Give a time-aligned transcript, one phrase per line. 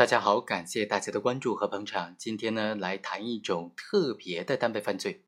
[0.00, 2.16] 大家好，感谢大家的关注和捧场。
[2.16, 5.26] 今天呢，来谈一种特别的单位犯罪：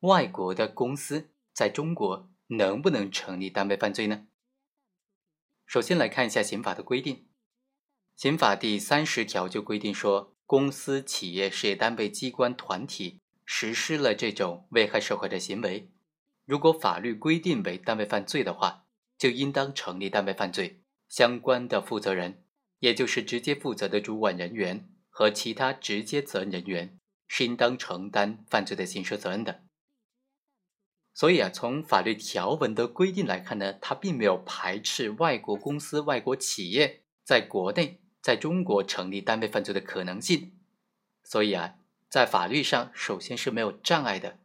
[0.00, 4.26] 外国的公司在中国能不能成立单位犯罪呢？
[5.64, 7.26] 首先来看一下刑法的规定。
[8.14, 15.90] 刑法第三十条就规定说，公司、企业、事业单位、机关、团体实施了这种危害社会的行为，
[16.44, 18.84] 如果法律规定为单位犯罪的话，
[19.16, 22.41] 就应当成立单位犯罪，相关的负责人。
[22.82, 29.62] 也就是直接负责的主管人员和其他直接责任人员是应当承担犯罪的刑事责任的。
[31.14, 40.52] 所以啊，从法律条文的规定来看呢，它并没有排斥外国公司、外国企业在国内在中国成立单位犯罪的可能性。
[41.22, 41.76] 所以啊，
[42.08, 44.38] 在法律上首先是没有障碍的。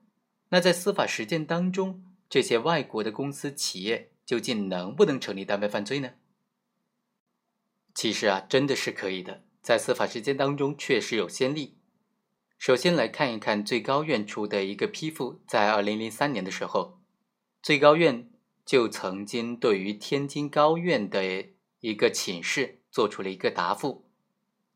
[0.49, 6.11] 那在司法实践当中，这些外国的公司、企业究竟能不能成立单位犯罪呢？
[7.97, 11.77] 其实啊，真的是可以的，在司法实践当中确实有先例。
[12.59, 16.99] 首先来看一看最高院出的一个批复，在二零零三年的时候，
[17.63, 18.29] 最高院
[18.63, 21.47] 就曾经对于天津高院的
[21.79, 24.05] 一个请示做出了一个答复，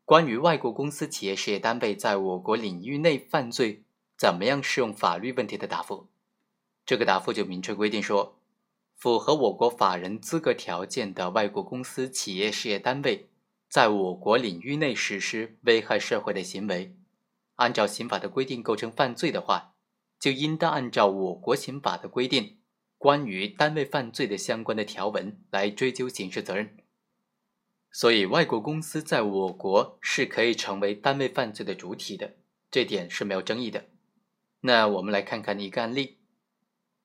[0.04, 3.84] 关于外国公司、企业、事业单位在我国领域内犯罪
[4.18, 6.08] 怎么样适用法律问题的答复。
[6.84, 8.41] 这个答复就明确规定说。
[9.02, 13.26] 符合我国法人资格条件的外国公司、企业、事业单位，
[13.68, 16.94] 在我国领域内实施危害社会的行为，
[17.56, 19.74] 按照刑法的规定构成犯罪的话，
[20.20, 22.58] 就应当按照我国刑法的规定，
[22.96, 26.76] 关于单位犯罪的相关的条文来追究刑事责任。
[27.90, 32.36] 所以，外国公司在我国是可以成为单位犯罪的主体的，
[32.70, 33.86] 这点是没有争议的。
[34.60, 36.18] 那我们来看看一个案例。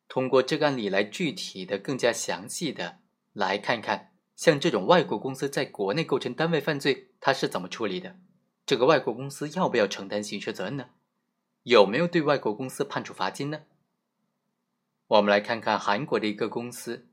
[0.08, 3.00] 通过这个案例来具体的、更加详细的
[3.34, 8.18] 来看看，像这种外国公司在国内构成单位犯罪，它是怎么处理的？
[8.66, 10.90] 这个外国公司要不要承担刑事责任呢？
[11.64, 13.64] 有没有对外国公司判处罚金呢？
[15.08, 17.08] 我们来看看韩国的一个公司，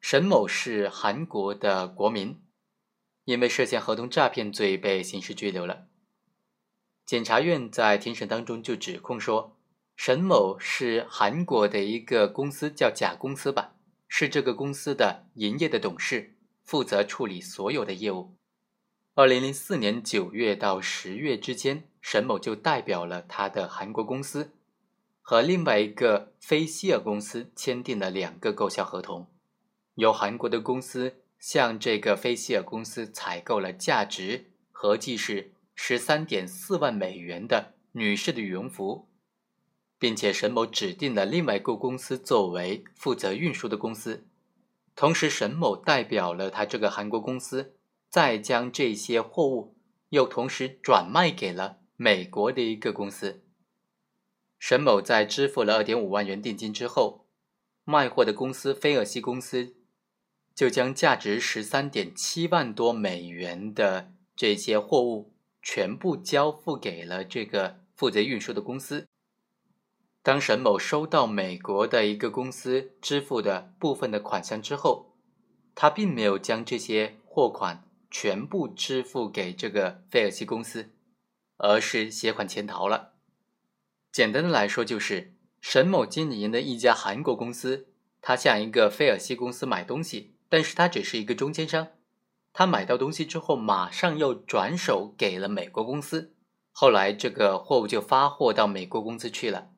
[0.00, 2.40] 沈某是韩国的国民，
[3.24, 5.86] 因为涉嫌合同诈骗罪被刑事拘留了。
[7.06, 9.57] 检察院在庭审当中就指控说。
[9.98, 13.74] 沈某是韩国的一个公司，叫甲公司吧，
[14.06, 18.36] 是这个公司的营业的董事，负责处理所有的业务。
[19.16, 24.52] 二零零四年九月到十月之间，沈某就代表了他的韩国公司，
[25.20, 29.26] 和另外一个非希尔公司签订了两个购销合同，
[29.96, 39.07] 由韩国的公司向这个非希尔公司采购了价值合计是十三点四万美元的女士的羽绒服。
[39.98, 44.26] 并且沈某指定了另外一个公司作为负责运输的公司，
[44.94, 47.74] 同时沈某代表了他这个韩国公司，
[48.08, 49.76] 再将这些货物
[50.10, 53.42] 又同时转卖给了美国的一个公司。
[54.60, 57.26] 沈某在支付了二点五万元定金之后，
[57.84, 59.74] 卖货的公司菲尔西公司
[60.54, 69.07] 就将价值十三点七万多美元的这些货物全部交付给了这个负责运输的公司。
[70.28, 75.16] 当沈某收到美国的一个公司支付的部分的款项之后，
[75.74, 80.90] 他并没有将这些货款全部支付给这个菲尔西公司，
[81.56, 83.14] 而是携款潜逃了。
[84.12, 87.86] 简单的来说，就是沈某经营的一家韩国公司，
[88.20, 91.88] 他向一个菲尔西公司买东西，但是他只是一个中间商，
[92.52, 96.34] 他买到东西之后，马上又转手给了美国公司，
[96.70, 99.70] 后来这个货物就发货到美国公司去了。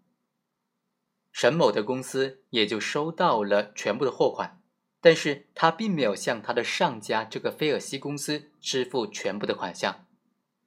[1.33, 4.61] 沈某的公司也就收到了全部的货款，
[5.01, 10.07] 但是他并没有向他的上家这个菲尔西公司支付全部的款项，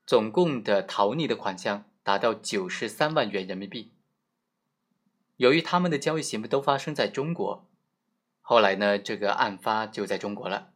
[0.06, 3.91] 总共的逃匿的款项达到九十三万元人民币。
[5.38, 7.68] 由于他们的交易行为都发生在中国，
[8.41, 10.69] 后来呢，这个案发就在中国了。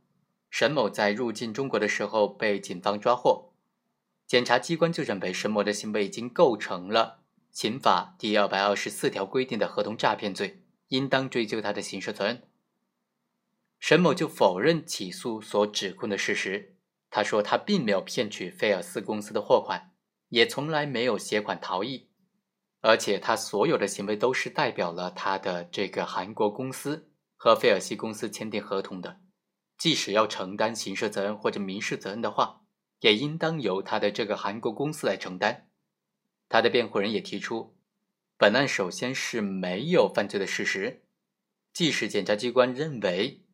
[0.50, 3.52] 沈某在入境中国的时候被警方抓获，
[4.26, 7.20] 检察机关就认为沈某的行为已经构成了。
[7.58, 12.44] 刑法第二百二十四条规定的合同诈骗罪，应当追究他的刑事责任。
[13.80, 16.76] 沈某就否认起诉所指控的事实，
[17.10, 19.92] 他说他并没有骗取菲尔斯公司的货款，
[20.30, 22.12] 也从来没有携款逃逸，
[22.82, 29.20] 而且他所有的行为都是代表了他的这个韩国公司和菲尔西公司签订合同的，
[29.80, 32.62] 即使要承担刑事责任或者民事责任的话，
[33.00, 35.64] 也应当由他的这个韩国公司来承担。
[36.50, 37.78] 他的辩护人也提出，
[38.38, 41.04] 本案首先是没有犯罪的事实，
[41.74, 43.46] 即使检察机关认为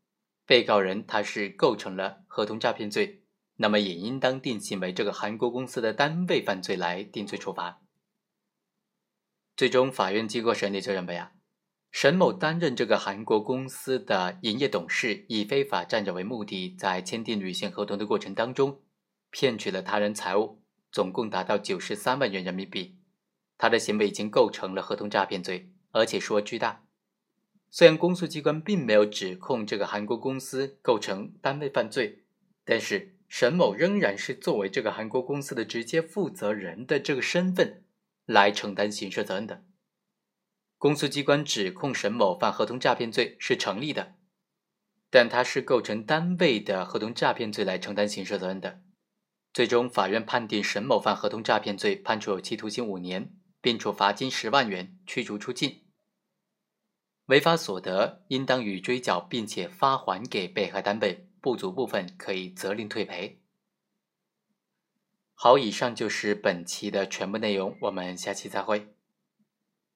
[0.45, 3.23] 被告人他是构成了合同诈骗罪，
[3.55, 7.81] 那么也应当定性为这个韩国公司的单位犯罪来定罪处罚。
[9.55, 11.33] 最终，法院经过审理就认为啊，
[11.91, 18.81] 沈某担任这个韩国公司的营业董事，以非法占有为目的，在签订履行合同的过程当中，
[19.29, 20.62] 骗取了他人财物，
[20.93, 22.95] 总共达到九十三万元人民币。
[23.57, 26.85] 他的行为已经构成了合同诈骗罪，而且数额巨大。
[27.71, 32.23] 虽然公诉机关并没有指控这个韩国公司构成单位犯罪，
[32.63, 37.83] 但是沈某仍然是作为这个韩国公司的直接负责人的这个身份
[38.25, 39.63] 来承担刑事责任的。
[40.77, 44.13] 公诉机关指控沈某犯合同诈骗罪是成立的，
[45.09, 48.81] 但他是构成单位的合同诈骗罪来承担刑事责任的。
[49.53, 53.35] 最终，法院判定沈某犯合同诈骗罪，判处有期徒刑五年。
[53.63, 55.83] 并处罚金十万元，驱逐出境。
[57.27, 63.41] 违法所得应当予追缴，并且发还给被害单位，不足部分可以责令退赔。
[65.33, 68.93] 好，以上就是本期的全部内容，我们下期再会。